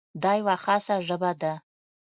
[0.23, 1.53] دا یوه خاصه ژبه ده.